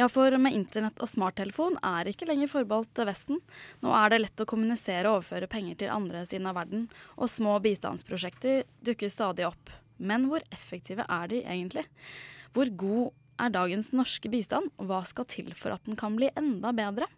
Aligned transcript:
Ja, 0.00 0.06
for 0.08 0.32
med 0.40 0.54
internett 0.56 0.96
og 1.04 1.10
smarttelefon 1.10 1.74
er 1.84 2.08
ikke 2.08 2.24
lenger 2.24 2.48
forbeholdt 2.48 3.02
Vesten. 3.04 3.36
Nå 3.84 3.90
er 3.92 4.08
det 4.08 4.20
lett 4.22 4.40
å 4.40 4.46
kommunisere 4.48 5.10
og 5.10 5.18
overføre 5.18 5.48
penger 5.52 5.76
til 5.82 5.90
andre 5.92 6.22
siden 6.24 6.46
av 6.48 6.56
verden, 6.56 6.86
og 7.20 7.28
små 7.28 7.58
bistandsprosjekter 7.60 8.62
dukker 8.86 9.10
stadig 9.12 9.44
opp. 9.50 9.72
Men 10.00 10.24
hvor 10.30 10.40
effektive 10.56 11.04
er 11.04 11.28
de 11.28 11.42
egentlig? 11.42 11.84
Hvor 12.56 12.70
god 12.80 13.10
er 13.44 13.52
dagens 13.52 13.90
norske 13.92 14.32
bistand, 14.32 14.72
og 14.80 14.88
hva 14.88 15.02
skal 15.04 15.28
til 15.28 15.52
for 15.52 15.76
at 15.76 15.84
den 15.84 16.00
kan 16.00 16.16
bli 16.16 16.30
enda 16.32 16.72
bedre? 16.72 17.10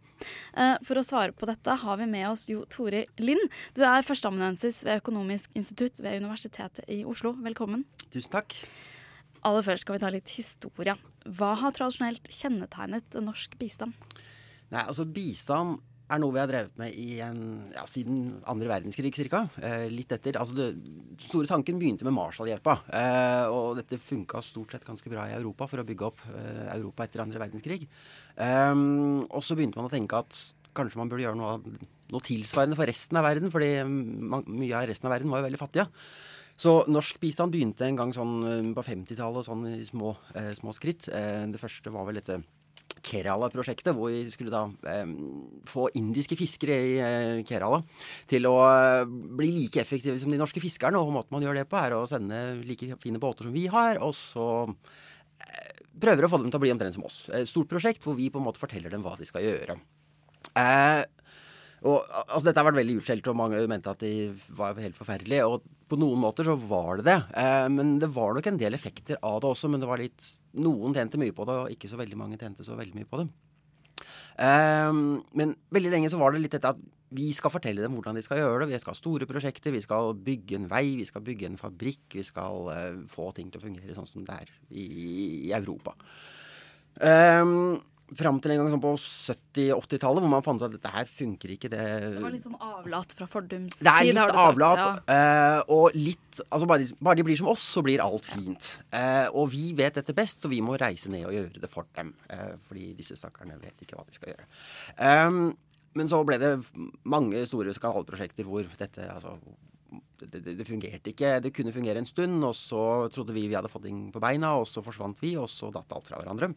Eh, 0.58 0.74
for 0.82 0.98
å 0.98 1.06
svare 1.06 1.36
på 1.38 1.46
dette 1.46 1.76
har 1.84 2.00
vi 2.02 2.08
med 2.10 2.32
oss 2.32 2.48
Jo 2.50 2.64
Tore 2.66 3.04
Lind. 3.22 3.46
Du 3.78 3.84
er 3.86 4.02
førsteamanuensis 4.02 4.82
ved 4.88 5.04
Økonomisk 5.04 5.54
institutt 5.54 6.02
ved 6.02 6.18
Universitetet 6.18 6.82
i 6.90 7.04
Oslo. 7.06 7.36
Velkommen. 7.46 7.86
Tusen 8.08 8.34
takk. 8.34 8.58
Aller 9.48 9.64
først 9.66 9.86
skal 9.86 9.96
vi 9.96 10.02
ta 10.02 10.11
litt 10.14 10.34
historie. 10.36 10.95
Hva 11.27 11.54
har 11.58 11.75
tradisjonelt 11.75 12.29
kjennetegnet 12.30 13.16
norsk 13.22 13.57
bistand? 13.58 13.96
Nei, 14.72 14.85
altså 14.85 15.04
Bistand 15.04 15.80
er 16.12 16.21
noe 16.21 16.35
vi 16.35 16.40
har 16.43 16.50
drevet 16.50 16.79
med 16.80 16.96
en, 17.25 17.40
ja, 17.72 17.82
siden 17.89 18.21
andre 18.49 18.68
verdenskrig 18.71 19.13
ca. 19.16 19.43
Eh, 19.64 19.86
litt 19.93 20.13
etter. 20.14 20.36
Altså 20.40 20.57
det, 20.57 20.68
store 21.25 21.49
tanken 21.50 21.80
begynte 21.80 22.07
med 22.07 22.14
Marshallhjelpa. 22.16 22.76
Eh, 23.00 23.44
og 23.52 23.79
dette 23.80 24.00
funka 24.00 24.43
stort 24.44 24.75
sett 24.75 24.86
ganske 24.86 25.13
bra 25.13 25.26
i 25.30 25.36
Europa 25.39 25.68
for 25.71 25.82
å 25.82 25.86
bygge 25.88 26.08
opp 26.08 26.24
eh, 26.30 26.66
Europa 26.77 27.07
etter 27.07 27.24
andre 27.24 27.43
verdenskrig. 27.43 27.86
Eh, 28.36 28.74
og 29.24 29.40
så 29.43 29.58
begynte 29.58 29.80
man 29.80 29.88
å 29.88 29.94
tenke 29.94 30.21
at 30.21 30.43
kanskje 30.77 31.00
man 31.00 31.11
burde 31.11 31.24
gjøre 31.24 31.40
noe, 31.40 31.79
noe 32.12 32.24
tilsvarende 32.24 32.78
for 32.78 32.88
resten 32.88 33.19
av 33.20 33.27
verden. 33.28 33.50
fordi 33.52 33.72
mye 33.84 34.77
av 34.78 34.86
resten 34.88 35.08
av 35.08 35.16
verden 35.16 35.33
var 35.33 35.42
jo 35.42 35.48
veldig 35.48 35.61
fattige. 35.61 35.88
Så 36.62 36.83
norsk 36.91 37.19
bistand 37.22 37.55
begynte 37.55 37.86
en 37.89 37.98
gang 37.98 38.12
sånn 38.14 38.34
eh, 38.47 38.72
på 38.77 38.84
50-tallet 38.86 39.47
sånn 39.48 39.64
i 39.72 39.84
små, 39.86 40.14
eh, 40.39 40.52
små 40.58 40.75
skritt. 40.77 41.08
Eh, 41.11 41.47
det 41.50 41.61
første 41.61 41.91
var 41.94 42.06
vel 42.06 42.20
dette 42.20 42.42
Kerala-prosjektet, 43.02 43.91
hvor 43.97 44.12
vi 44.12 44.28
skulle 44.30 44.52
da 44.52 44.62
eh, 44.92 45.14
få 45.66 45.88
indiske 45.98 46.38
fiskere 46.38 46.77
i 46.86 46.92
eh, 47.02 47.40
Kerala 47.48 47.80
til 48.30 48.46
å 48.46 48.55
eh, 48.68 49.06
bli 49.08 49.50
like 49.56 49.83
effektive 49.83 50.20
som 50.22 50.30
de 50.30 50.38
norske 50.38 50.62
fiskerne. 50.62 51.00
Og 51.00 51.10
måten 51.16 51.34
man 51.34 51.42
gjør 51.42 51.58
det 51.58 51.66
på, 51.70 51.80
er 51.80 51.96
å 51.96 52.05
sende 52.06 52.44
like 52.68 52.94
fine 53.02 53.22
båter 53.22 53.48
som 53.48 53.56
vi 53.56 53.66
har, 53.72 53.98
og 54.05 54.14
så 54.18 54.46
prøver 56.02 56.24
å 56.27 56.30
få 56.30 56.38
dem 56.38 56.52
til 56.52 56.60
å 56.60 56.62
bli 56.62 56.70
omtrent 56.74 56.94
som 56.94 57.08
oss. 57.08 57.24
Et 57.34 57.48
stort 57.48 57.70
prosjekt 57.70 58.06
hvor 58.06 58.14
vi 58.18 58.30
på 58.30 58.38
en 58.38 58.46
måte 58.46 58.62
forteller 58.62 58.92
dem 58.92 59.02
hva 59.02 59.16
de 59.18 59.27
skal 59.27 59.44
gjøre. 59.48 59.80
Eh, 60.58 61.02
og, 61.83 62.06
altså, 62.06 62.47
dette 62.47 62.62
har 62.62 62.69
vært 62.69 62.78
veldig 62.78 62.97
utskjelt, 63.00 63.28
og 63.30 63.38
mange 63.38 63.61
mente 63.70 63.91
at 63.91 64.02
de 64.05 64.30
var 64.55 64.78
helt 64.78 64.98
forferdelige. 64.98 65.47
Og 65.50 65.64
på 65.91 65.98
noen 65.98 66.20
måter 66.22 66.47
så 66.47 66.55
var 66.56 67.00
det 67.00 67.08
det. 67.11 67.19
Eh, 67.42 67.66
men 67.74 67.97
det 68.02 68.12
var 68.14 68.36
nok 68.36 68.48
en 68.48 68.61
del 68.61 68.78
effekter 68.78 69.19
av 69.19 69.41
det 69.42 69.50
også. 69.50 69.70
Men 69.72 69.83
det 69.83 69.91
var 69.91 70.02
litt 70.02 70.28
Noen 70.62 70.94
tjente 70.94 71.19
mye 71.20 71.34
på 71.34 71.47
det, 71.48 71.58
og 71.58 71.74
ikke 71.74 71.89
så 71.91 71.98
veldig 71.98 72.19
mange 72.20 72.39
tjente 72.41 72.66
så 72.66 72.77
veldig 72.78 72.98
mye 73.00 73.08
på 73.08 73.22
det. 73.22 73.28
Eh, 74.47 74.91
men 75.41 75.56
veldig 75.74 75.94
lenge 75.97 76.12
så 76.12 76.20
var 76.20 76.34
det 76.34 76.44
litt 76.44 76.55
dette 76.55 76.74
at 76.77 76.83
vi 77.12 77.28
skal 77.36 77.52
fortelle 77.52 77.83
dem 77.84 77.96
hvordan 77.96 78.17
de 78.17 78.24
skal 78.24 78.41
gjøre 78.41 78.62
det. 78.62 78.72
Vi 78.72 78.83
skal 78.83 78.94
ha 78.94 79.00
store 79.00 79.28
prosjekter, 79.28 79.74
vi 79.74 79.83
skal 79.84 80.14
bygge 80.17 80.61
en 80.61 80.69
vei, 80.70 80.84
vi 81.00 81.08
skal 81.08 81.24
bygge 81.27 81.50
en 81.50 81.61
fabrikk. 81.61 82.05
Vi 82.14 82.24
skal 82.27 82.70
eh, 82.77 83.00
få 83.11 83.33
ting 83.36 83.50
til 83.50 83.61
å 83.61 83.67
fungere 83.67 83.96
sånn 83.98 84.08
som 84.08 84.28
det 84.28 84.39
er 84.44 84.55
i, 84.70 84.86
i 85.48 85.56
Europa. 85.56 85.96
Um, 87.00 87.80
fram 88.18 88.38
til 88.42 88.55
en 88.55 88.62
gang 88.62 88.70
sånn 88.72 88.82
på 88.82 88.92
70-80-tallet, 89.00 90.24
hvor 90.24 90.30
man 90.32 90.44
fant 90.44 90.62
ut 90.62 90.66
at 90.68 90.74
dette 90.74 90.92
her 90.94 91.08
funker 91.08 91.55
ikke. 91.55 91.70
Det, 91.72 91.80
det 92.16 92.22
var 92.22 92.34
litt 92.34 92.46
sånn 92.46 92.58
avlat 92.58 93.16
fra 93.18 93.28
fordums 93.30 93.78
tid? 93.78 93.88
Det 93.88 93.94
er 93.94 94.08
litt 94.10 94.38
avlat. 94.44 94.82
Ja. 94.82 94.92
Uh, 95.08 95.74
og 95.78 95.98
litt 95.98 96.18
Altså, 96.33 96.64
bare 96.64 96.80
de, 96.80 96.94
bare 96.96 97.18
de, 97.18 97.24
blir 97.27 97.36
som 97.36 97.50
oss, 97.52 97.60
så 97.74 97.83
blir 97.84 98.00
alt 98.00 98.24
fint. 98.24 98.70
Uh, 98.88 99.28
og 99.36 99.50
vi 99.52 99.74
vet 99.77 99.98
dette 99.98 100.14
best, 100.16 100.40
så 100.40 100.48
vi 100.48 100.62
må 100.64 100.78
reise 100.80 101.10
ned 101.12 101.27
og 101.28 101.34
gjøre 101.36 101.60
det 101.60 101.68
for 101.68 101.84
dem. 101.98 102.14
Uh, 102.30 102.55
fordi 102.70 102.86
disse 102.96 103.18
stakkarene 103.20 103.58
vet 103.60 103.84
ikke 103.84 103.98
hva 103.98 104.06
de 104.08 104.16
skal 104.16 104.33
gjøre. 104.33 104.46
Um, 104.96 105.42
men 105.98 106.08
så 106.08 106.22
ble 106.24 106.38
det 106.40 106.55
mange 107.05 107.44
store 107.48 107.74
skandaleprosjekter 107.77 108.48
hvor 108.48 108.64
dette 108.80 109.05
altså 109.12 109.36
det, 110.22 110.40
det, 110.40 110.55
det, 110.56 110.67
fungerte 110.67 111.12
ikke. 111.12 111.36
Det 111.44 111.52
kunne 111.55 111.74
fungere 111.74 112.00
en 112.00 112.08
stund, 112.08 112.39
og 112.46 112.55
så 112.56 113.08
trodde 113.12 113.34
vi 113.36 113.48
vi 113.50 113.56
hadde 113.58 113.70
fått 113.73 113.86
ting 113.89 114.06
på 114.14 114.23
beina, 114.23 114.55
og 114.61 114.68
så 114.70 114.80
forsvant 114.84 115.20
vi, 115.23 115.34
og 115.40 115.50
så 115.50 115.73
datt 115.74 115.92
alt 115.92 116.08
fra 116.08 116.20
hverandre. 116.20 116.52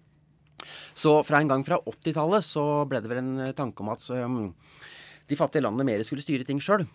Så 0.94 1.18
fra 1.28 1.42
en 1.42 1.52
gang 1.52 1.66
fra 1.68 1.80
80-tallet 1.82 2.46
så 2.46 2.66
ble 2.90 3.02
det 3.04 3.12
vel 3.12 3.22
en 3.24 3.34
eh, 3.48 3.56
tanke 3.58 3.84
om 3.84 3.92
at 3.94 4.06
um, 4.16 4.38
de 5.30 5.40
fattige 5.40 5.66
landene 5.66 5.88
mer 5.88 6.06
skulle 6.08 6.26
styre 6.26 6.48
ting 6.48 6.62
sjøl. 6.64 6.86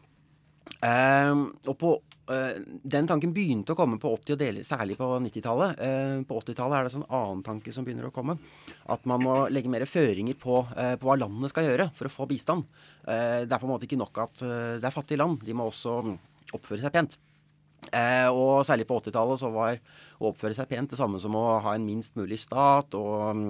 Um, 0.80 1.48
og 1.66 1.74
på 1.80 1.90
uh, 2.30 2.52
Den 2.86 3.08
tanken 3.10 3.32
begynte 3.34 3.74
å 3.74 3.78
komme 3.78 3.98
på 4.00 4.12
80- 4.14 4.36
og 4.36 4.40
deler, 4.40 4.66
særlig 4.66 4.96
på 5.00 5.08
90-tallet. 5.26 5.80
Uh, 5.80 6.20
på 6.28 6.40
80-tallet 6.42 6.76
er 6.76 6.86
det 6.86 6.92
en 6.92 6.96
sånn 6.98 7.08
annen 7.20 7.44
tanke 7.46 7.74
som 7.74 7.86
begynner 7.86 8.08
å 8.08 8.14
komme. 8.14 8.38
At 8.92 9.08
man 9.10 9.24
må 9.24 9.36
legge 9.52 9.72
mer 9.72 9.86
føringer 9.88 10.38
på, 10.40 10.62
på 10.70 11.08
hva 11.08 11.18
landene 11.20 11.50
skal 11.52 11.68
gjøre 11.68 11.90
for 11.96 12.08
å 12.08 12.14
få 12.14 12.28
bistand. 12.30 12.68
det 13.04 13.48
er 13.48 13.58
på 13.58 13.68
en 13.68 13.74
måte 13.74 13.86
ikke 13.88 14.00
nok 14.00 14.22
at 14.22 14.42
det 14.42 14.86
er 14.86 14.94
fattige 14.94 15.20
land. 15.20 15.42
De 15.46 15.56
må 15.56 15.68
også 15.70 16.00
oppføre 16.56 16.82
seg 16.82 16.94
pent. 16.94 17.18
Eh, 17.88 18.28
og 18.28 18.60
særlig 18.68 18.86
på 18.88 18.98
80-tallet 19.00 19.40
så 19.40 19.48
var 19.54 19.80
å 20.20 20.30
oppføre 20.30 20.54
seg 20.56 20.68
pent 20.70 20.92
det 20.92 20.98
samme 21.00 21.20
som 21.22 21.34
å 21.38 21.44
ha 21.64 21.74
en 21.74 21.86
minst 21.86 22.16
mulig 22.18 22.38
stat 22.42 22.92
og 22.98 23.30
um, 23.32 23.44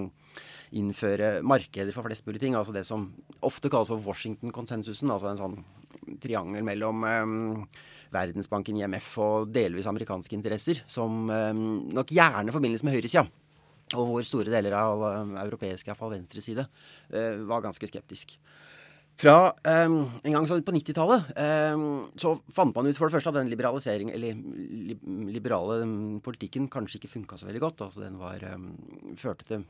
innføre 0.76 1.40
markeder 1.42 1.92
for 1.94 2.06
flest 2.06 2.26
mulig 2.28 2.42
ting. 2.42 2.56
Altså 2.56 2.74
det 2.76 2.86
som 2.88 3.08
ofte 3.44 3.72
kalles 3.72 3.90
for 3.90 4.02
Washington-konsensusen. 4.06 5.10
Altså 5.10 5.32
en 5.32 5.40
sånn 5.40 5.58
triangel 6.22 6.64
mellom 6.66 7.04
um, 7.04 7.36
Verdensbanken, 8.14 8.78
IMF 8.80 9.12
og 9.22 9.52
delvis 9.54 9.86
amerikanske 9.90 10.34
interesser, 10.34 10.80
som 10.90 11.28
um, 11.30 11.66
nok 11.94 12.14
gjerne 12.14 12.54
forbindes 12.54 12.86
med 12.86 12.96
høyresida. 12.96 13.26
Og 13.98 14.06
hvor 14.06 14.26
store 14.26 14.52
deler 14.52 14.74
av 14.78 15.02
europeisk, 15.42 15.88
iallfall 15.88 16.14
venstreside, 16.14 16.68
uh, 17.10 17.42
var 17.50 17.66
ganske 17.66 17.90
skeptisk. 17.90 18.38
Fra 19.20 19.50
um, 19.84 19.96
en 20.24 20.32
gang 20.32 20.46
på 20.48 20.72
90-tallet 20.72 21.26
um, 21.74 21.82
så 22.16 22.32
fant 22.56 22.72
man 22.72 22.86
ut 22.88 22.96
for 22.96 23.10
det 23.10 23.18
første 23.18 23.28
at 23.28 23.36
den 23.36 23.50
liberalisering, 23.52 24.12
eller 24.16 24.38
li, 24.88 24.96
liberale 25.28 25.82
um, 25.84 26.20
politikken 26.24 26.70
kanskje 26.72 26.96
ikke 27.02 27.10
funka 27.12 27.36
så 27.36 27.48
veldig 27.50 27.60
godt. 27.60 27.82
Altså 27.84 28.00
Den 28.06 28.16
var, 28.20 28.40
førte 29.20 29.44
til 29.44 29.66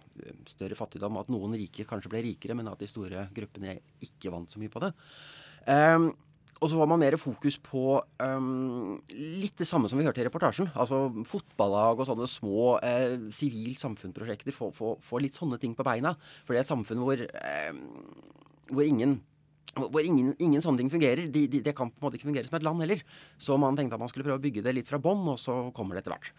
større 0.46 0.78
fattigdom, 0.78 1.18
at 1.18 1.32
noen 1.34 1.56
rike 1.58 1.86
kanskje 1.88 2.12
ble 2.12 2.22
rikere, 2.28 2.54
men 2.58 2.70
at 2.70 2.78
de 2.78 2.90
store 2.90 3.24
gruppene 3.34 3.80
ikke 4.06 4.30
vant 4.30 4.52
så 4.52 4.60
mye 4.62 4.70
på 4.70 4.82
det. 4.84 4.92
og 6.60 6.70
så 6.70 6.78
var 6.78 6.90
man 6.92 7.02
mer 7.02 7.16
fokus 7.18 7.56
på 7.64 7.96
litt 9.16 9.56
det 9.58 9.66
samme 9.66 9.90
som 9.90 9.98
vi 9.98 10.06
hørte 10.06 10.22
i 10.22 10.28
reportasjen. 10.28 10.70
Altså 10.78 11.08
fotballag 11.26 12.04
og 12.04 12.06
sånne 12.06 12.28
små 12.30 12.76
eh, 12.86 13.16
sivilt 13.34 13.82
samfunnsprosjekter. 13.82 14.54
Få, 14.54 14.94
litt 15.18 15.34
sånne 15.34 15.58
ting 15.58 15.74
på 15.74 15.86
beina. 15.90 16.14
For 16.44 16.54
det 16.54 16.62
er 16.62 16.68
et 16.68 16.70
samfunn 16.70 17.02
hvor, 17.02 17.26
hvor 18.70 18.86
ingen 18.86 19.18
hvor 19.76 20.02
ingen, 20.02 20.32
ingen, 20.42 20.62
sånne 20.62 20.82
ting 20.82 20.90
fungerer. 20.92 21.28
De, 21.30 21.44
de, 21.50 21.60
det 21.62 21.74
kan 21.76 21.92
på 21.92 22.00
en 22.00 22.08
måte 22.08 22.18
ikke 22.18 22.30
fungere 22.30 22.48
som 22.48 22.58
et 22.58 22.66
land 22.66 22.82
heller. 22.82 23.04
Så 23.38 23.58
man 23.60 23.78
tenkte 23.78 23.98
at 23.98 24.02
man 24.02 24.10
skulle 24.10 24.26
prøve 24.26 24.40
å 24.40 24.42
bygge 24.42 24.64
det 24.66 24.74
litt 24.76 24.90
fra 24.90 25.00
bånn, 25.02 25.22
og 25.30 25.38
så 25.40 25.60
kommer 25.76 25.96
det 25.96 26.04
etter 26.04 26.16
hvert. 26.16 26.32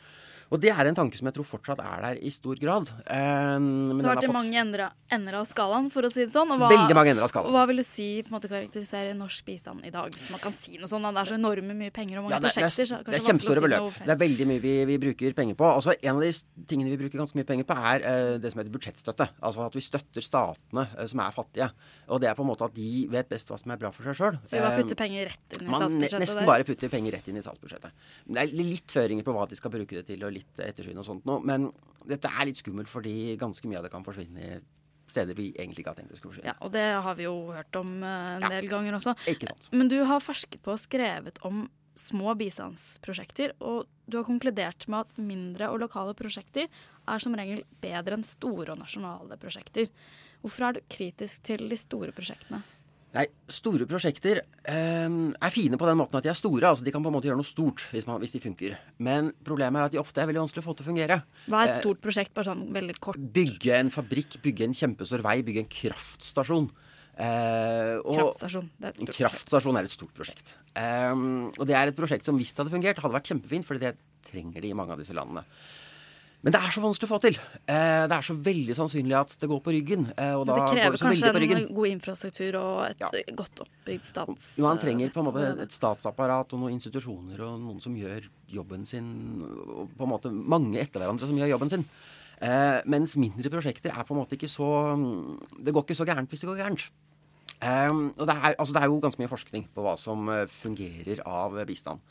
Og 0.51 0.59
det 0.59 0.71
er 0.73 0.89
en 0.89 0.97
tanke 0.97 1.15
som 1.15 1.29
jeg 1.29 1.35
tror 1.37 1.47
fortsatt 1.47 1.79
er 1.79 2.01
der 2.03 2.17
i 2.19 2.29
stor 2.33 2.59
grad. 2.59 2.89
Um, 3.07 3.95
så 4.01 4.09
har 4.09 4.19
det 4.19 4.31
mange 4.33 4.57
ender, 4.59 4.83
ender 5.07 5.37
av 5.39 5.45
skalaen, 5.47 5.87
for 5.93 6.03
å 6.03 6.09
si 6.11 6.25
det 6.25 6.33
sånn. 6.33 6.51
Og 6.51 6.59
hva, 6.59 6.67
Veldig 6.73 6.97
mange 6.97 7.13
ender 7.13 7.23
av 7.23 7.31
skalaen. 7.31 7.55
hva 7.55 7.63
vil 7.69 7.79
du 7.79 7.85
si 7.87 8.07
på 8.19 8.33
en 8.33 8.35
måte 8.35 8.51
karakteriserer 8.51 9.15
norsk 9.15 9.45
bistand 9.47 9.87
i 9.87 9.93
dag? 9.93 10.11
Hvis 10.11 10.27
man 10.33 10.43
kan 10.43 10.55
si 10.55 10.75
noe 10.75 10.89
sånt. 10.91 11.07
Det 11.07 11.23
er 11.23 11.31
så 11.31 11.37
enorme 11.39 11.75
mye 11.77 11.93
penger 11.95 12.19
og 12.19 12.27
mange 12.27 12.35
ja, 12.35 12.41
det, 12.43 12.51
prosjekter. 12.51 12.89
Det, 12.91 12.99
er, 12.99 13.07
det 13.07 13.21
er 13.21 13.25
kjempestore 13.29 13.63
beløp. 13.63 14.01
Det 14.01 14.13
er 14.13 14.19
veldig 14.25 14.49
mye 14.51 14.63
vi, 14.65 14.75
vi, 14.91 14.99
bruker 15.05 15.37
penger 15.39 15.59
på. 15.61 15.69
Altså, 15.71 15.95
en 15.95 16.19
av 16.19 16.25
de 16.27 16.65
tingene 16.67 16.91
vi 16.91 16.99
bruker 16.99 17.23
ganske 17.23 17.39
mye 17.39 17.47
penger 17.47 17.69
på, 17.71 17.79
er 17.93 18.03
uh, 18.03 18.35
det 18.43 18.51
som 18.51 18.61
heter 18.61 18.75
budsjettstøtte. 18.75 19.29
Altså 19.39 19.65
at 19.69 19.79
vi 19.79 19.85
støtter 19.87 20.27
statene 20.27 20.85
uh, 20.91 21.05
som 21.07 21.23
er 21.23 21.35
fattige. 21.35 21.71
Og 22.11 22.19
det 22.19 22.27
er 22.27 22.35
på 22.35 22.43
en 22.43 22.51
måte 22.51 22.67
at 22.67 22.75
de 22.75 23.05
vet 23.11 23.31
best 23.31 23.47
hva 23.47 23.59
som 23.61 23.71
er 23.71 23.79
bra 23.79 23.93
for 23.95 24.11
seg 24.11 24.19
sjøl. 24.19 24.39
Så 24.43 24.59
vi 24.59 24.63
bare 24.67 24.83
putter 24.83 24.99
penger 24.99 25.31
rett 25.31 25.55
inn 25.55 25.63
i 25.63 25.71
statsbudsjettet? 25.71 26.19
Man 26.19 26.23
nesten 26.27 26.51
bare 26.51 26.67
putter 26.67 26.91
penger 26.91 27.15
rett 27.15 27.31
inn 27.31 27.39
i 27.39 27.45
statsbudsjettet. 27.45 28.07
Det 28.27 28.43
er 28.43 28.55
litt 28.59 28.91
føringer 28.91 29.27
på 29.27 29.35
hva 29.35 29.47
de 29.47 29.59
skal 29.59 29.71
bruke 29.73 30.01
det 30.01 30.05
til, 30.11 30.25
og 30.27 30.33
litt 30.35 30.40
ettersyn 30.43 30.99
og 31.01 31.07
sånt 31.07 31.27
noe. 31.29 31.41
Men 31.45 31.69
dette 32.07 32.29
er 32.29 32.47
litt 32.49 32.59
skummelt 32.61 32.89
fordi 32.91 33.35
ganske 33.41 33.67
mye 33.69 33.79
av 33.79 33.87
det 33.87 33.93
kan 33.93 34.05
forsvinne 34.05 34.45
i 34.45 34.61
steder 35.11 35.35
vi 35.35 35.49
egentlig 35.51 35.83
ikke 35.83 35.91
har 35.91 35.99
tenkt 35.99 36.13
det 36.13 36.21
skulle 36.21 36.35
forsvinne. 36.35 36.53
Ja, 36.53 36.57
og 36.63 36.73
det 36.73 36.87
har 37.05 37.19
vi 37.19 37.27
jo 37.27 37.35
hørt 37.51 37.77
om 37.79 37.93
uh, 37.99 38.09
en 38.37 38.47
ja. 38.47 38.51
del 38.55 38.69
ganger 38.71 38.97
også. 38.97 39.15
Ikke 39.31 39.51
sant. 39.51 39.69
Men 39.75 39.91
du 39.91 39.99
har 40.07 40.23
forsket 40.23 40.61
på 40.63 40.73
og 40.75 40.81
skrevet 40.81 41.41
om 41.47 41.65
små 41.99 42.33
bistandsprosjekter, 42.39 43.53
og 43.59 43.89
du 44.07 44.17
har 44.17 44.27
konkludert 44.27 44.87
med 44.89 45.05
at 45.05 45.19
mindre 45.21 45.67
og 45.73 45.81
lokale 45.83 46.15
prosjekter 46.17 46.69
er 46.71 47.23
som 47.23 47.35
regel 47.37 47.65
bedre 47.83 48.17
enn 48.17 48.25
store 48.25 48.73
og 48.73 48.81
nasjonale 48.81 49.37
prosjekter. 49.41 49.89
Hvorfor 50.41 50.67
er 50.67 50.77
du 50.77 50.85
kritisk 50.89 51.43
til 51.51 51.67
de 51.69 51.77
store 51.77 52.15
prosjektene? 52.15 52.63
Nei, 53.11 53.25
Store 53.51 53.83
prosjekter 53.89 54.39
eh, 54.39 55.07
er 55.11 55.51
fine 55.51 55.79
på 55.79 55.87
den 55.89 55.97
måten 55.99 56.15
at 56.15 56.23
de 56.23 56.31
er 56.31 56.37
store. 56.37 56.69
altså 56.69 56.85
De 56.85 56.93
kan 56.95 57.03
på 57.03 57.11
en 57.11 57.15
måte 57.17 57.27
gjøre 57.27 57.41
noe 57.41 57.47
stort 57.47 57.83
hvis, 57.91 58.05
man, 58.07 58.21
hvis, 58.23 58.35
de 58.37 58.43
funker. 58.43 58.77
Men 59.03 59.33
problemet 59.47 59.81
er 59.81 59.89
at 59.89 59.95
de 59.95 59.99
ofte 59.99 60.23
er 60.23 60.29
veldig 60.29 60.45
vanskelig 60.45 60.63
å 60.63 60.67
få 60.69 60.77
til 60.77 60.87
å 60.87 60.91
fungere. 60.93 61.17
Hva 61.51 61.65
er 61.65 61.73
et 61.73 61.75
eh, 61.75 61.81
stort 61.83 61.99
prosjekt? 62.03 62.33
bare 62.37 62.47
sånn 62.53 62.63
veldig 62.71 62.95
kort? 63.03 63.19
Bygge 63.35 63.75
en 63.81 63.91
fabrikk, 63.91 64.39
bygge 64.45 64.69
en 64.69 64.77
kjempestor 64.77 65.25
vei, 65.27 65.41
bygge 65.47 65.65
en 65.65 65.69
kraftstasjon. 65.75 66.71
Eh, 67.19 67.99
kraftstasjon. 68.07 68.71
Det 68.79 68.87
er 68.87 68.95
et 68.95 69.03
stort 69.03 69.19
kraftstasjon 69.19 69.81
er 69.81 69.89
et 69.89 69.97
stort 69.97 70.15
prosjekt. 70.15 70.55
Um, 70.71 71.51
og 71.57 71.67
det 71.67 71.75
er 71.75 71.91
et 71.91 71.97
prosjekt 71.97 72.27
som 72.27 72.39
hvis 72.39 72.55
det 72.55 72.63
hadde 72.63 72.75
fungert, 72.77 73.03
hadde 73.03 73.17
vært 73.17 73.33
kjempefint, 73.33 73.67
for 73.67 73.81
det 73.81 73.97
trenger 74.31 74.63
de 74.63 74.71
i 74.71 74.77
mange 74.77 74.95
av 74.95 75.03
disse 75.03 75.15
landene. 75.17 75.43
Men 76.41 76.55
det 76.55 76.57
er 76.57 76.73
så 76.73 76.81
vanskelig 76.81 77.05
å 77.05 77.11
få 77.11 77.19
til. 77.21 77.35
Eh, 77.69 78.03
det 78.09 78.15
er 78.15 78.25
så 78.25 78.33
veldig 78.33 78.73
sannsynlig 78.73 79.13
at 79.13 79.35
det 79.37 79.49
går 79.49 79.59
på 79.61 79.73
ryggen. 79.75 80.07
Eh, 80.15 80.33
og 80.33 80.47
da 80.49 80.55
det 80.57 80.63
krever 80.71 80.95
det 80.95 81.01
kanskje 81.03 81.29
en 81.59 81.67
god 81.77 81.89
infrastruktur 81.91 82.57
og 82.57 82.79
et 82.87 83.03
ja. 83.03 83.09
godt 83.37 83.61
oppbygd 83.67 84.07
stats... 84.07 84.47
Man 84.65 84.81
trenger 84.81 85.13
på 85.13 85.21
en 85.21 85.29
måte 85.29 85.45
et 85.67 85.75
statsapparat 85.75 86.55
og 86.57 86.63
noen 86.63 86.79
institusjoner 86.79 87.45
og 87.45 87.61
noen 87.61 87.77
som 87.83 87.93
gjør 87.97 88.25
jobben 88.49 88.89
sin. 88.89 89.13
Og 89.45 89.93
på 89.93 90.07
en 90.07 90.13
måte 90.15 90.33
mange 90.33 90.81
etter 90.81 91.03
hverandre 91.03 91.29
som 91.29 91.37
gjør 91.37 91.53
jobben 91.53 91.75
sin. 91.75 91.85
Eh, 92.41 92.81
mens 92.89 93.13
mindre 93.21 93.53
prosjekter 93.53 93.93
er 93.93 94.07
på 94.07 94.15
en 94.15 94.23
måte 94.23 94.33
ikke 94.33 94.49
så 94.49 94.97
Det 95.61 95.69
går 95.75 95.85
ikke 95.85 95.99
så 95.99 96.07
gærent 96.09 96.31
hvis 96.31 96.41
det 96.41 96.49
går 96.49 96.63
gærent. 96.63 96.89
Og 97.61 98.23
det 98.25 98.33
er, 98.33 98.55
altså 98.55 98.73
det 98.73 98.81
er, 98.81 98.89
jo 98.89 99.01
ganske 99.03 99.21
mye 99.21 99.29
forskning 99.29 99.67
på 99.75 99.83
hva 99.85 99.93
som 100.01 100.25
fungerer 100.49 101.21
av 101.29 101.59
bistand. 101.69 102.01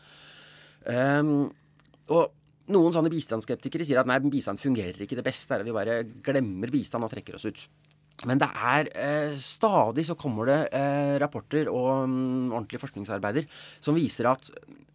Og 2.14 2.28
noen 2.70 2.94
sånne 2.94 3.12
bistandsskeptikere 3.12 3.86
sier 3.86 4.02
at 4.02 4.08
nei, 4.08 4.18
bistand 4.30 4.60
fungerer 4.60 5.00
ikke. 5.04 5.18
Det 5.18 5.26
beste 5.26 5.56
er 5.56 5.62
at 5.62 5.68
vi 5.68 5.76
bare 5.76 6.02
glemmer 6.24 6.72
bistand 6.72 7.06
og 7.06 7.12
trekker 7.12 7.38
oss 7.38 7.48
ut. 7.48 7.64
Men 8.28 8.40
det 8.40 8.50
er 8.52 8.90
eh, 9.00 9.36
stadig 9.40 10.04
så 10.04 10.16
kommer 10.18 10.50
det 10.50 10.58
eh, 10.76 11.14
rapporter 11.22 11.70
og 11.72 12.04
um, 12.04 12.50
ordentlige 12.52 12.82
forskningsarbeider 12.82 13.46
som 13.80 13.96
viser 13.96 14.28
at 14.28 14.50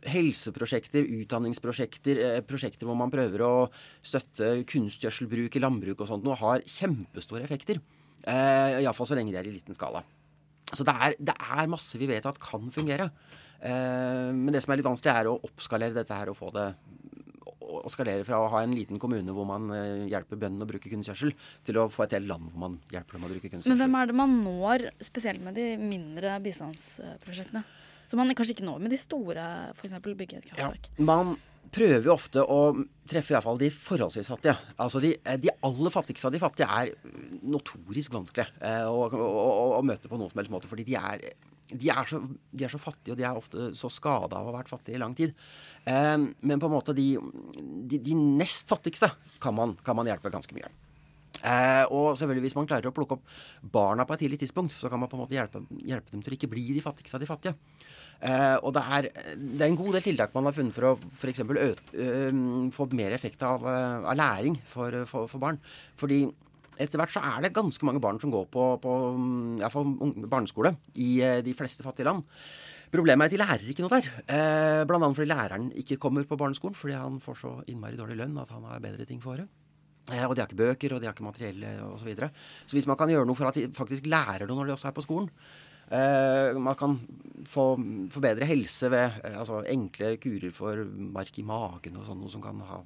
helseprosjekter, 0.06 1.08
utdanningsprosjekter, 1.24 2.22
eh, 2.22 2.42
prosjekter 2.46 2.86
hvor 2.86 2.98
man 3.00 3.14
prøver 3.14 3.42
å 3.42 3.54
støtte 4.06 4.60
kunstgjødselbruk 4.70 5.58
i 5.58 5.64
landbruk 5.64 6.04
og 6.04 6.12
sånt, 6.12 6.28
nå 6.28 6.38
har 6.38 6.66
kjempestore 6.70 7.42
effekter. 7.48 7.82
Eh, 8.22 8.84
Iallfall 8.84 9.10
så 9.10 9.18
lenge 9.18 9.34
de 9.34 9.42
er 9.42 9.50
i 9.50 9.56
liten 9.56 9.78
skala. 9.78 10.04
Så 10.74 10.86
det 10.86 10.94
er, 10.94 11.18
det 11.18 11.36
er 11.36 11.72
masse 11.72 11.98
vi 11.98 12.10
vet 12.10 12.26
at 12.30 12.42
kan 12.42 12.70
fungere. 12.74 13.10
Eh, 13.58 14.30
men 14.34 14.54
det 14.54 14.62
som 14.62 14.74
er 14.74 14.82
litt 14.82 14.90
vanskelig, 14.90 15.14
er 15.14 15.32
å 15.32 15.40
oppskalere 15.46 15.98
dette 15.98 16.18
her 16.18 16.30
og 16.30 16.38
få 16.38 16.54
det 16.54 16.70
å 17.66 17.92
skalere 17.92 18.26
fra 18.28 18.42
å 18.42 18.50
ha 18.54 18.62
en 18.66 18.76
liten 18.76 19.02
kommune 19.02 19.34
hvor 19.36 19.48
man 19.50 19.72
uh, 19.74 20.06
hjelper 20.10 20.40
bøndene 20.42 20.68
å 20.68 20.70
bruke 20.70 20.92
kunstgjødsel, 20.92 21.34
til 21.68 21.82
å 21.82 21.88
få 21.92 22.06
et 22.06 22.16
helt 22.18 22.30
land 22.30 22.52
hvor 22.52 22.66
man 22.68 22.78
hjelper 22.94 23.18
dem 23.18 23.28
å 23.28 23.32
bruke 23.34 23.50
kunstgjødsel. 23.50 23.74
Men 23.74 23.84
hvem 23.84 23.98
er 24.00 24.12
det 24.12 24.20
man 24.22 24.38
når, 24.46 24.88
spesielt 25.10 25.44
med 25.46 25.58
de 25.60 25.72
mindre 25.82 26.38
bistandsprosjektene? 26.46 27.66
Som 28.06 28.22
man 28.22 28.38
kanskje 28.38 28.60
ikke 28.60 28.68
når 28.68 28.86
med 28.86 28.94
de 28.94 29.02
store, 29.02 29.44
f.eks. 29.74 29.98
bygge 30.06 30.40
et 30.40 30.50
kraftverk? 30.52 30.90
Ja, 30.94 31.06
man 31.10 31.34
prøver 31.74 32.06
jo 32.08 32.14
ofte 32.14 32.44
å 32.44 32.60
treffe 33.10 33.34
i 33.34 33.36
hvert 33.36 33.48
fall 33.48 33.60
de 33.60 33.72
forholdsvis 33.74 34.30
fattige. 34.30 34.56
Altså 34.82 35.02
de, 35.04 35.16
eh, 35.18 35.40
de, 35.42 35.52
aller 35.66 35.94
fattigste 35.94 36.30
av 36.30 36.36
de 36.36 36.42
fattige 36.42 36.70
er 36.70 36.94
notorisk 37.42 38.14
vanskelig 38.16 38.48
eh, 38.62 38.86
å, 38.86 39.08
å, 39.10 39.26
å, 39.26 39.66
å, 39.80 39.84
møte 39.86 40.12
på 40.12 40.20
noen 40.20 40.32
som 40.32 40.42
helst 40.42 40.54
måte. 40.54 40.70
Fordi 40.72 40.86
de 40.88 40.98
er 41.00 41.26
de 41.74 41.90
er, 41.90 42.06
så, 42.10 42.20
de 42.54 42.66
er, 42.66 42.70
så, 42.70 42.80
fattige, 42.82 43.16
og 43.16 43.20
de 43.20 43.26
er 43.26 43.38
ofte 43.38 43.72
så 43.78 43.90
skada 43.90 44.38
av 44.38 44.46
å 44.46 44.52
ha 44.52 44.60
vært 44.60 44.70
fattige 44.70 45.00
i 45.00 45.02
lang 45.02 45.16
tid. 45.18 45.34
Eh, 45.90 46.18
men 46.22 46.62
på 46.62 46.70
en 46.70 46.76
måte 46.76 46.94
de, 46.98 47.14
de, 47.90 48.00
de 48.06 48.18
nest 48.18 48.70
fattigste 48.70 49.10
kan 49.42 49.56
man, 49.58 49.74
kan 49.86 49.98
man, 49.98 50.10
hjelpe 50.10 50.34
ganske 50.34 50.56
mye. 50.58 50.70
Eh, 51.42 51.84
og 51.94 52.14
selvfølgelig 52.20 52.46
hvis 52.48 52.58
man 52.58 52.70
klarer 52.70 52.90
å 52.90 52.96
plukke 52.96 53.18
opp 53.18 53.26
barna 53.74 54.06
på 54.06 54.16
et 54.16 54.26
tidlig 54.26 54.40
tidspunkt, 54.46 54.78
så 54.78 54.92
kan 54.94 55.02
man 55.02 55.10
på 55.10 55.18
en 55.18 55.26
måte 55.26 55.38
hjelpe, 55.38 55.66
hjelpe 55.90 56.14
dem 56.14 56.24
til 56.26 56.36
å 56.36 56.38
ikke 56.38 56.54
bli 56.54 56.68
de 56.78 56.86
fattigste 56.86 57.18
av 57.18 57.26
de 57.26 57.30
fattige. 57.30 57.58
Eh, 58.22 58.56
og 58.62 58.72
det 58.78 58.86
er, 58.86 59.10
det 59.36 59.66
er, 59.66 59.68
en 59.68 59.82
god 59.82 59.98
del 59.98 60.06
tiltak 60.06 60.38
man 60.38 60.48
har 60.48 60.56
funnet 60.56 60.78
for 60.78 60.92
å 60.92 60.96
f.eks. 61.18 61.44
få 62.78 62.90
mer 62.94 63.18
effekt 63.18 63.42
av, 63.44 63.66
av 63.66 64.16
læring 64.16 64.62
for, 64.70 65.02
for, 65.10 65.30
for 65.34 65.42
barn. 65.42 65.58
Fordi 66.00 66.24
etter 66.82 67.00
hvert 67.02 67.14
så 67.14 67.24
er 67.24 67.46
det 67.46 67.54
ganske 67.56 67.88
mange 67.88 68.02
barn 68.04 68.20
som 68.22 68.34
går 68.34 68.48
på, 68.52 68.68
på 68.84 68.94
barneskole 70.32 70.76
i 71.02 71.10
eh, 71.24 71.42
de 71.46 71.56
fleste 71.58 71.86
fattige 71.86 72.08
land. 72.10 72.24
Problemet 72.94 73.26
er 73.26 73.30
at 73.30 73.34
de 73.34 73.42
lærer 73.42 73.70
ikke 73.72 73.84
noe 73.84 73.98
der. 73.98 74.10
Eh, 74.32 74.82
Bl.a. 74.88 75.00
fordi 75.10 75.30
læreren 75.32 75.70
ikke 75.82 76.00
kommer 76.02 76.28
på 76.28 76.38
barneskolen 76.40 76.78
fordi 76.78 76.98
han 76.98 77.20
får 77.24 77.40
så 77.42 77.54
innmari 77.72 78.00
dårlig 78.00 78.20
lønn 78.22 78.38
at 78.42 78.52
han 78.54 78.66
har 78.70 78.84
bedre 78.84 79.08
ting 79.10 79.22
for 79.24 79.36
året. 79.36 79.50
Eh, 80.14 80.26
og 80.26 80.36
de 80.36 80.44
har 80.44 80.50
ikke 80.50 80.62
bøker, 80.62 80.94
og 80.94 81.02
de 81.02 81.10
har 81.10 81.16
ikke 81.16 81.26
materiell 81.26 81.64
osv. 81.66 82.04
Så, 82.04 82.08
videre. 82.08 82.30
så 82.66 82.78
hvis 82.78 82.88
man 82.90 82.98
kan 83.00 83.10
gjøre 83.10 83.26
noe 83.26 83.38
for 83.38 83.50
at 83.50 83.58
de 83.58 83.70
faktisk 83.74 84.10
lærer 84.12 84.46
noe 84.46 84.60
når 84.60 84.70
de 84.70 84.76
også 84.76 84.92
er 84.92 84.98
på 84.98 85.06
skolen 85.06 85.32
eh, 85.90 86.54
Man 86.62 86.78
kan 86.78 87.00
få, 87.50 87.72
få 88.14 88.22
bedre 88.24 88.46
helse 88.46 88.92
ved 88.94 89.18
eh, 89.24 89.40
altså 89.40 89.64
enkle 89.72 90.16
kurer 90.22 90.54
for 90.54 90.86
mark 91.18 91.42
i 91.42 91.48
magen 91.48 91.98
og 91.98 92.06
sånn, 92.06 92.22
noe 92.22 92.34
som 92.34 92.44
kan 92.44 92.62
ha 92.70 92.84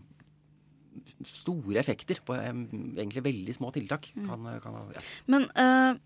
store 1.25 1.79
effekter 1.81 2.21
på 2.25 2.37
egentlig 2.37 3.25
veldig 3.25 3.55
små 3.57 3.73
tiltak. 3.75 4.09
Mm. 4.15 4.29
Kan, 4.29 4.49
kan, 4.63 4.79
ja. 4.95 5.03
Men 5.31 5.47
uh, 5.55 5.99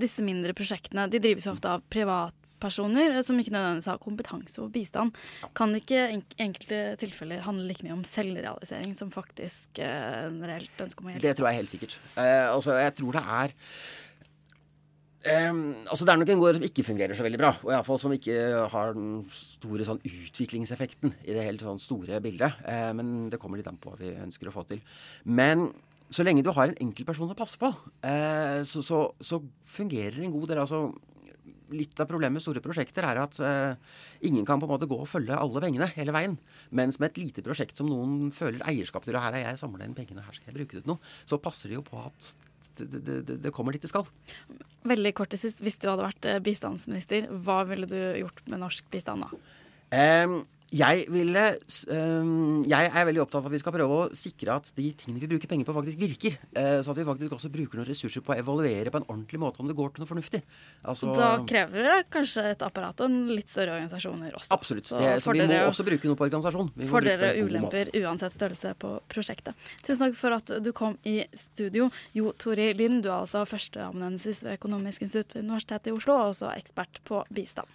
disse 0.00 0.24
mindre 0.24 0.56
prosjektene 0.56 1.08
de 1.12 1.22
drives 1.22 1.46
jo 1.48 1.54
ofte 1.54 1.70
av 1.72 1.84
privatpersoner 1.92 3.18
som 3.26 3.38
ikke 3.40 3.54
nødvendigvis 3.54 3.90
har 3.92 4.00
kompetanse 4.02 4.62
og 4.64 4.72
bistand. 4.74 5.16
Ja. 5.42 5.50
Kan 5.56 5.74
ikke 5.78 6.08
enkelte 6.42 6.80
tilfeller 7.00 7.44
handle 7.46 7.68
like 7.70 7.86
mye 7.86 7.96
om 7.96 8.06
selvrealisering 8.06 8.96
som 8.98 9.12
faktisk 9.14 9.80
uh, 9.82 10.28
reelt 10.44 10.86
ønske 10.86 11.04
om 11.04 11.10
å 11.10 11.14
hjelpe? 11.14 11.28
Det 11.28 11.36
tror 11.38 11.50
jeg 11.50 11.62
helt 11.62 11.76
sikkert. 11.76 12.00
Uh, 12.16 12.52
altså, 12.54 12.76
jeg 12.80 12.98
tror 13.00 13.18
det 13.18 13.24
er 13.40 13.56
Um, 15.26 15.74
altså 15.90 16.06
Det 16.06 16.12
er 16.12 16.20
nok 16.20 16.30
en 16.30 16.38
gård 16.42 16.58
som 16.58 16.66
ikke 16.68 16.84
fungerer 16.86 17.18
så 17.18 17.24
veldig 17.26 17.40
bra. 17.40 17.50
Og 17.64 17.72
iallfall 17.72 17.98
som 17.98 18.14
ikke 18.14 18.36
har 18.70 18.94
den 18.94 19.24
store 19.34 19.86
sånn 19.88 19.98
utviklingseffekten 20.06 21.16
i 21.26 21.34
det 21.34 21.48
helt 21.48 21.64
sånn 21.66 21.82
store 21.82 22.20
bildet. 22.22 22.60
Uh, 22.62 22.92
men 22.94 23.26
det 23.32 23.40
kommer 23.42 23.58
litt 23.58 23.66
an 23.70 23.80
på 23.80 23.90
hva 23.90 23.98
vi 23.98 24.14
ønsker 24.22 24.50
å 24.50 24.54
få 24.54 24.66
til. 24.70 24.84
Men 25.26 25.68
så 26.14 26.22
lenge 26.22 26.44
du 26.46 26.52
har 26.54 26.70
en 26.70 26.78
enkeltperson 26.86 27.34
å 27.34 27.38
passe 27.38 27.58
på, 27.58 27.72
uh, 27.74 28.62
så, 28.68 28.84
så, 28.86 29.02
så, 29.18 29.42
fungerer 29.66 30.22
en 30.22 30.34
god 30.34 30.52
del. 30.52 30.62
altså 30.62 30.86
Litt 31.74 31.98
av 31.98 32.06
problemet 32.06 32.38
med 32.38 32.44
store 32.44 32.62
prosjekter 32.62 33.02
er 33.08 33.18
at 33.18 33.40
uh, 33.42 33.96
ingen 34.22 34.46
kan 34.46 34.60
på 34.62 34.68
en 34.68 34.76
måte 34.76 34.86
gå 34.86 35.00
og 35.02 35.08
følge 35.10 35.34
alle 35.34 35.62
pengene 35.64 35.90
hele 35.96 36.14
veien. 36.14 36.36
Mens 36.70 37.00
med 37.02 37.10
et 37.10 37.24
lite 37.24 37.42
prosjekt 37.42 37.74
som 37.78 37.90
noen 37.90 38.30
føler 38.34 38.62
eierskap 38.70 39.02
til, 39.02 39.18
og 39.18 39.26
her 39.26 39.34
har 39.34 39.48
jeg 39.48 39.64
samla 39.64 39.88
inn 39.88 39.98
pengene, 39.98 40.22
her 40.22 40.38
skal 40.38 40.52
jeg 40.52 40.60
bruke 40.60 40.78
det 40.78 40.86
til 40.86 40.94
noe, 40.94 41.16
så 41.26 41.42
passer 41.42 41.72
det 41.72 41.80
jo 41.80 41.88
på 41.88 41.98
at 41.98 42.30
det, 42.78 43.02
det, 43.06 43.36
det, 43.44 43.52
kommer 43.54 43.74
dit 43.74 43.84
det 43.84 43.90
skal. 43.92 44.06
Veldig 44.86 45.12
kort 45.18 45.32
til 45.34 45.40
sist. 45.40 45.62
Hvis 45.64 45.78
du 45.82 45.88
hadde 45.90 46.06
vært 46.06 46.28
eh, 46.28 46.42
bistandsminister, 46.44 47.30
hva 47.46 47.62
ville 47.68 47.88
du 47.90 47.98
gjort 48.20 48.42
med 48.50 48.62
norsk 48.62 48.86
bistand 48.92 49.26
da? 49.26 49.30
Um, 50.26 50.40
jeg, 50.74 51.04
ville, 51.14 51.42
jeg 52.66 52.88
er 52.90 53.06
veldig 53.06 53.22
opptatt 53.22 53.38
av 53.38 53.48
at 53.48 53.54
vi 53.54 53.60
skal 53.62 53.74
prøve 53.76 53.96
å 53.96 54.06
sikre 54.18 54.56
at 54.58 54.70
de 54.74 54.88
tingene 54.98 55.22
vi 55.22 55.28
bruker 55.30 55.50
penger 55.50 55.68
på, 55.68 55.74
faktisk 55.76 56.00
virker. 56.00 56.38
Uh, 56.56 56.80
så 56.82 56.90
at 56.90 56.98
vi 56.98 57.06
faktisk 57.06 57.36
også 57.36 57.50
bruker 57.54 57.78
noen 57.78 57.86
ressurser 57.86 58.24
på 58.26 58.34
å 58.34 58.38
evaluere 58.40 58.90
på 58.90 59.00
en 59.00 59.06
ordentlig 59.06 59.40
måte 59.42 59.62
om 59.62 59.70
det 59.70 59.76
går 59.78 59.94
til 59.94 60.02
noe 60.02 60.10
fornuftig. 60.10 60.42
Altså, 60.82 61.12
da 61.14 61.30
krever 61.46 61.86
det 61.86 61.96
kanskje 62.14 62.48
et 62.50 62.66
apparat 62.66 63.04
og 63.04 63.10
en 63.10 63.30
litt 63.30 63.52
større 63.52 63.76
organisasjoner 63.76 64.34
også. 64.34 64.52
Absolutt. 64.58 64.88
Så, 64.88 64.98
det, 65.02 65.14
så 65.22 65.36
vi 65.36 65.46
må 65.46 65.60
også 65.68 65.86
bruke 65.86 66.10
noe 66.10 66.18
på 66.18 66.28
organisasjon. 66.28 66.72
Fordeler 66.90 67.28
og 67.30 67.52
ulemper 67.52 67.92
uansett 68.02 68.34
størrelse 68.34 68.74
på 68.82 68.92
prosjektet. 69.12 69.68
Tusen 69.86 70.08
takk 70.08 70.18
for 70.18 70.36
at 70.36 70.56
du 70.62 70.72
kom 70.76 70.98
i 71.06 71.20
studio. 71.36 71.90
Jo 72.16 72.34
Tori 72.42 72.72
Lind, 72.76 73.04
du 73.06 73.12
er 73.12 73.20
altså 73.20 73.46
førsteamanuensis 73.48 74.42
ved 74.46 74.58
Økonomisk 74.58 75.06
institutt 75.06 75.36
ved 75.36 75.46
Universitetet 75.46 75.92
i 75.92 75.96
Oslo, 75.96 76.18
og 76.18 76.34
også 76.34 76.50
ekspert 76.56 77.02
på 77.06 77.22
bistand. 77.30 77.70